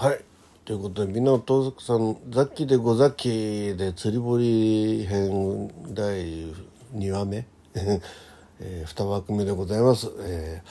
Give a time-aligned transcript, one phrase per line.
[0.00, 0.24] はい。
[0.64, 6.54] ということでみんなお父さんザッキーでごザッキで釣り堀編第
[6.94, 7.48] 2話目、
[8.60, 10.62] えー、2枠目でございます、え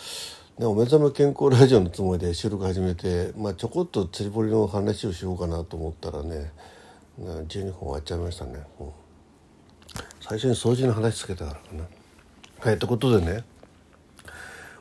[0.57, 6.53] ーね、お目覚め健康ラジオのつもりで収録始めて、まあ、ちょこっと釣り堀の話をしようかなと思ったらね
[7.19, 8.91] 12分終わっちゃいましたね、うん、
[10.21, 11.83] 最初に掃除の話つけたからかな。
[12.59, 13.43] はいということでね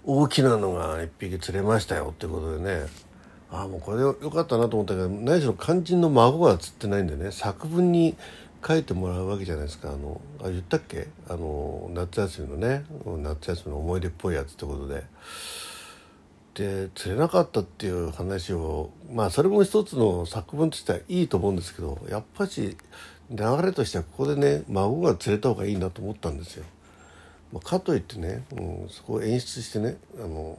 [0.04, 3.05] 大きなのが1匹釣れましたよってことでね
[3.50, 8.16] ああもうこれでよかったなと思ったけど何しろ肝心の孫が釣ってないんでね作文に
[8.66, 11.06] 書いてもらうわけじゃないですかあのあ言ったっけ？
[11.28, 12.84] あの夏休みのね
[13.22, 15.04] 夏休みの思い出っぽいやつってことで。
[16.54, 22.78] で釣れなかったっていう話をまあそれも一つの作文としてはいいと思うんですけどやっぱし
[23.30, 26.64] 流れとしてはここでね孫が釣れた方がいいなと思ったんですよ。
[27.52, 30.58] まあ、かといってね、うん、そこを演出してねあの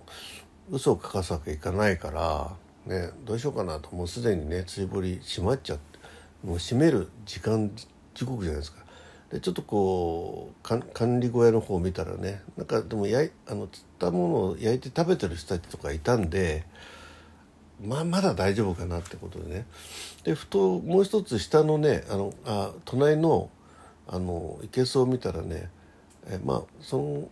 [0.69, 2.51] 嘘を書かすわけいかないから
[2.87, 5.99] ね、どうしようかなともうすでにね釣り堀閉まっちゃって
[6.43, 7.69] もう閉める時間
[8.13, 8.87] 時刻じゃないですか。
[9.31, 16.65] でちょっとこう管理小屋の方を見たらねなんかでもやいあの釣ったものを焼いて食べてる人たちとかいたんで
[17.83, 19.65] まあまだ大丈夫かなってことでね
[20.23, 23.49] でふともう一つ下のねあのあ隣の
[24.07, 25.69] あの生けすを見たらね
[26.27, 27.29] えまあその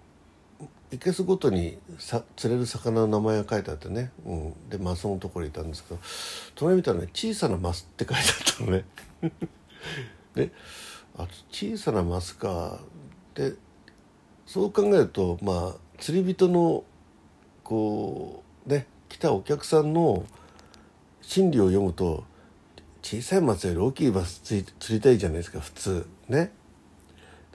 [0.91, 5.99] いけすごとにさ釣れる魚の名前が書いてあってね、うん、でマスのところにいたんですけど
[6.55, 8.85] 隣見たらね「小さなマス」って書いてあったのね。
[10.35, 10.51] で
[11.17, 12.79] あ小さなマスか
[13.33, 13.53] で
[14.45, 16.83] そう考えるとまあ釣り人の
[17.63, 20.25] こうね来たお客さんの
[21.21, 22.23] 心理を読むと
[23.01, 26.51] 小さいマスより大きいマス釣りたいじゃないですか普通ね。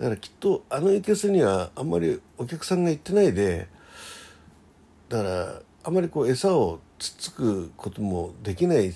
[0.01, 3.69] だからきっとあの生けすにはあんまりお客さんが行ってないで
[5.11, 8.93] だからあまりこう餌をつっつくこともできない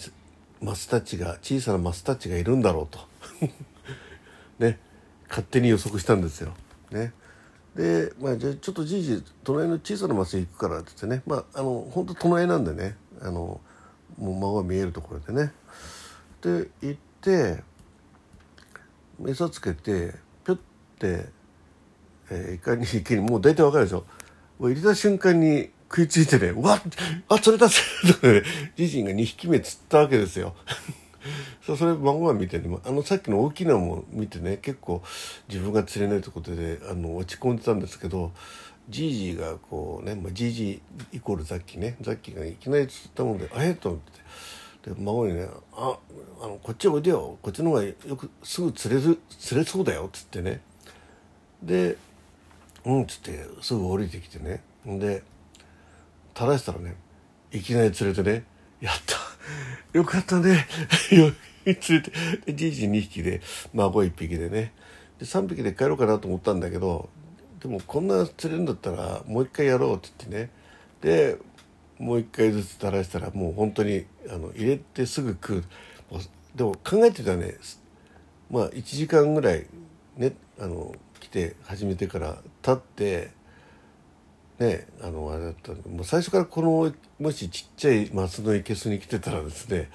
[0.62, 3.00] マスたちが小さなマスたちがいるんだろうと。
[4.58, 4.78] ね。
[5.28, 6.54] 勝手に予測したんですよ。
[6.90, 7.12] ね、
[7.74, 11.22] で、まあ、じゃあちょっとじいじ隣の小さなマス行くからって言ってね。
[11.26, 12.96] まああの本当隣なんでね。
[13.20, 13.60] あの
[14.16, 15.52] もう孫が見えるところでね。
[16.40, 17.62] で行って
[19.26, 20.14] 餌つけて、
[21.02, 24.04] えー、いかにいけにもう大体わかるでしょ。
[24.58, 26.80] もう入れた瞬間に食いついてね、うわ
[27.28, 27.84] あ、釣れた釣
[28.32, 30.54] れた、自身が2匹目釣ったわけですよ。
[31.64, 35.02] そうそれ孫が見てねあのさっきの大きなのも見てね結構
[35.48, 38.32] 自分が釣れないということであの落ち込んでたんですけど
[38.90, 44.90] じいじがこうね、まあ、じいじイコールザッキーねザッキーがいきなり釣ったもんであえと思って。
[44.90, 45.98] で孫にね「あ
[46.42, 50.60] あのこっちおいでよこっちの方がよくすぐ釣れる釣れそうだよ」っつってね。
[51.64, 51.96] で
[52.84, 54.62] 「うん」っつってすぐ降りてきてね。
[54.86, 55.22] で
[56.36, 56.96] 垂らしたらね
[57.52, 58.44] いきなり連れてね
[58.80, 59.16] 「やった。
[59.92, 60.66] よかったね」
[61.10, 62.12] 連れて。
[62.46, 63.40] でじいじ2匹で
[63.72, 64.72] 孫1匹でね。
[65.18, 67.08] で3匹で帰ろうかなと思ったんだけど
[67.60, 70.50] でもこんな釣れるんだったらもう一回やろうって言ってね。
[71.00, 71.38] で
[71.98, 75.64] もう一回ずつ垂らしたらもう本当にあの入れてすぐ食う。
[76.54, 77.56] でも考えてたらね。
[78.50, 79.66] まあ1時間ぐらい
[80.16, 83.30] ねあの来て始めてから立って
[84.58, 89.90] ねあのあれだったもう最初からこのもしちっちゃい松の生けすに来てたらですね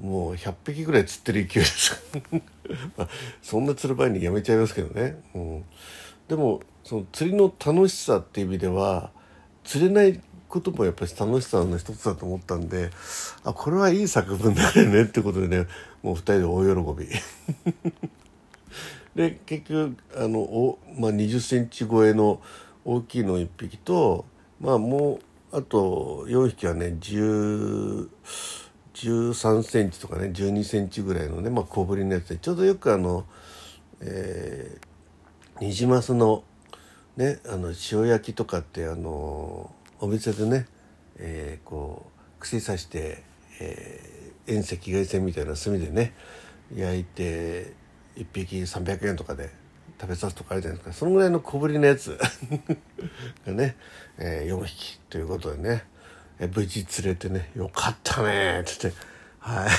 [0.00, 2.02] もう100匹ぐらい釣ってる勢いです。
[2.98, 3.08] まあ、
[3.40, 5.64] そんな釣る場合にやめちゃいますけどね、うん、
[6.28, 9.10] でもその釣りの楽しさっていう意味では
[9.64, 12.90] 釣れないこともやっぱり楽しさの一つだと思ったんで
[13.44, 15.66] あこれはいい作文だよねってことでね
[16.02, 17.08] もう2人で大喜び。
[19.16, 22.40] で結局あのお、まあ、20センチ超えの
[22.84, 24.26] 大きいの1匹と
[24.60, 25.18] まあも
[25.52, 28.08] うあと4匹はね10
[28.92, 33.26] 13センチとかね12センチぐらいのね、まあ、小ぶりのやつでちょうどよくあの、
[34.00, 36.44] えー、ニジマスの
[37.16, 40.66] ねあの塩焼きとかってあのお店でね、
[41.18, 43.22] えー、こう串刺して、
[43.60, 46.14] えー、遠赤外線みたいな炭でね
[46.74, 47.74] 焼いて
[48.16, 49.50] 1匹300円とかで
[50.00, 52.18] 食べさすとかあるじゃないですかそのぐらいの小ぶりのやつ
[53.46, 53.76] がね、
[54.18, 55.84] えー、4匹ということでね、
[56.38, 58.96] えー、無事釣れてねよかったねっつって。
[59.38, 59.70] はい。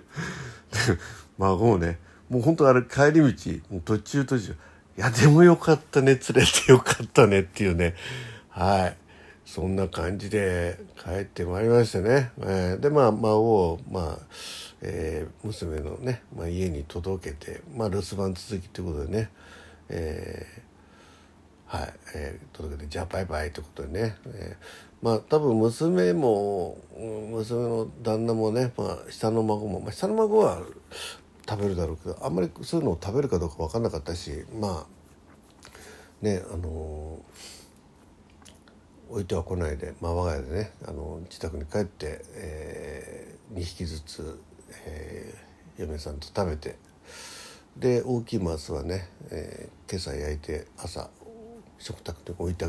[1.38, 4.52] 孫もねもう本当あれ帰り道途中途中
[4.98, 7.94] いやでもよかったね釣れてよかったねっていうね。
[8.48, 8.96] はい。
[9.44, 14.18] そんな感じで帰ってまいりましたね、えー、でまあ孫をまあ
[14.82, 19.30] えー、娘のね、まあ、家に届けて、まあ、留守番続きということでね、
[19.88, 24.56] えー、はい、えー、届けてじゃあバイバイということでね、え
[25.00, 26.78] まあ多分娘も
[27.30, 30.62] 娘の旦那もね、まあ、下の孫も、まあ、下の孫は
[31.48, 37.18] 食べるだろうけどあんまりそういうのを食べるかどうか分かんなかったしまあねあの
[39.12, 44.40] 置いては来ないで、まあ、我が家でねあの自宅に帰って、えー、2匹ずつ、
[44.86, 46.76] えー、嫁さんと食べて
[47.76, 51.10] で大きいマスはね、えー、今朝焼いて朝
[51.78, 52.66] 食卓で置いて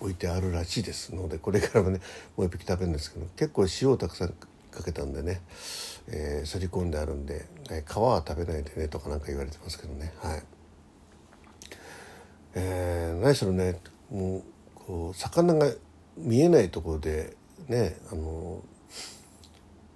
[0.00, 2.00] 置いてあるらしいですのでこれからもね
[2.36, 5.42] もう一匹食べるんですけど結構塩をたくさんかけたんでね、
[6.08, 10.42] えー、すり込んであるんで、えー、皮は食べないでねとかなんか言われてますけどねはい。
[12.54, 13.78] えー、何しろね
[14.10, 14.42] もう
[14.92, 15.72] こう魚が
[16.18, 17.34] 見えないところで
[17.66, 18.60] ねあの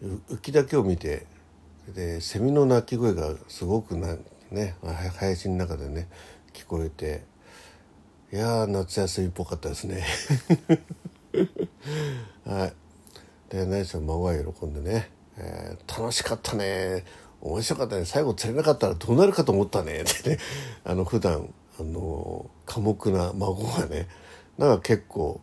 [0.03, 1.27] 浮きだけを見て
[1.95, 4.17] でセミの鳴き声がすごくな
[4.51, 4.75] ね
[5.19, 6.09] 林の中でね
[6.55, 7.25] 聞こえて
[8.33, 10.03] いや夏休みっぽかったですね。
[12.47, 12.73] はい。
[13.51, 17.05] で何せ孫は喜んでね、えー、楽しかったね。
[17.43, 18.07] 面白かったね。
[18.07, 20.01] 最後釣れなかったらどうなるかと思ったね。
[20.01, 20.39] ってね。
[20.85, 24.09] あの普段あの寡黙な孫がね
[24.59, 25.41] なんか結構、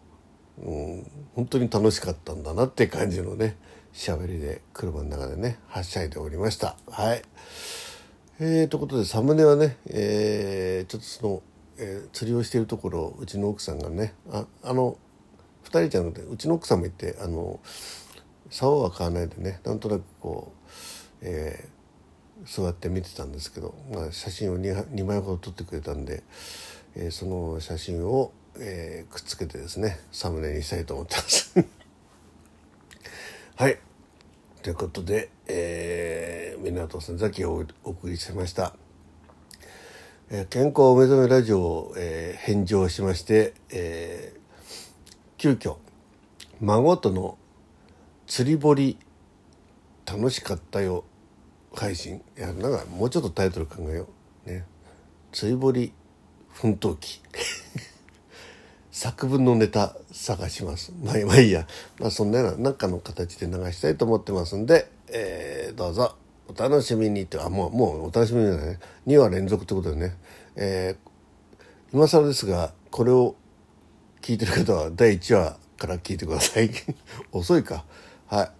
[0.59, 3.57] うん、本当に楽しかったんだなって感じのね
[3.93, 6.75] 喋りで車の中でねはしゃいでおりました。
[6.89, 7.21] はい。
[8.39, 11.41] えー、ということでサムネはね、えー、ちょっとその、
[11.77, 14.97] えー、釣りをしているところをうちの奥さんがねああの
[15.65, 17.59] 2人じゃなくてうちの奥さんもいてあの
[18.49, 26.23] 竿は買わないでねなんとなくこう、えー、座って見てたんですけど、まあ、写真を 2, 2枚ほど撮ってくれたんで、
[26.95, 31.53] えー、その写真を、えー、くっつけてですねサムネにしたいと思ってます。
[33.55, 33.79] はい。
[34.61, 38.75] ということで、えー、港さんザキをお送りしました。
[40.29, 44.39] えー、健康お目覚めラジオを、えー、返上しまして、えー、
[45.37, 45.77] 急遽
[46.61, 47.37] 孫との
[48.25, 48.97] 釣り堀
[50.05, 51.03] 楽しかったよ
[51.73, 52.21] 配信。
[52.37, 54.07] いやなんかもうちょっとタイトル考えよ
[54.45, 54.49] う。
[54.49, 54.65] ね。
[55.31, 55.93] 釣り堀
[56.53, 57.21] 奮闘記。
[58.93, 60.93] 作文のネタ探します。
[61.03, 61.65] まあ、まあいいや。
[61.99, 66.15] まあそんなような何かの形で流したいと思ってますんで、えー、どうぞ
[66.47, 68.77] お楽しみにって、あ、もう、もうお楽しみにね。
[69.07, 70.15] 2話連続ってことでね。
[70.55, 73.35] えー、今更ですが、これを
[74.21, 76.69] 聞いてる方は第1話から聞いてください。
[77.33, 77.85] 遅いか。
[78.27, 78.51] はい。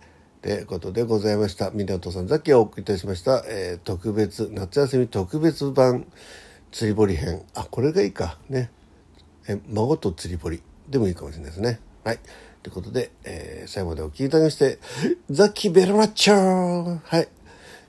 [0.42, 1.70] ということでございました。
[1.70, 3.44] 港さん、ザキをお送りいたしました。
[3.48, 6.08] えー、特別、夏休み特別版
[6.72, 7.44] 釣り堀編。
[7.54, 8.40] あ、これがいいか。
[8.50, 8.72] ね。
[9.48, 11.80] え孫と釣り堀でもいいかもしれないですね。
[12.04, 12.20] はい。
[12.62, 14.80] ということで、えー、最後までお聞きいただきまして、
[15.30, 17.28] ザキベルマッチョはい。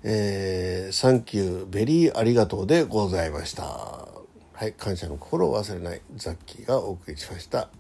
[0.03, 3.65] えー、 Thank you, very ありがとうでございました。
[3.65, 4.73] はい。
[4.73, 7.71] 感謝の心を忘れないザッキーがお送りしました。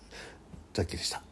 [0.74, 1.25] ザッキーでした。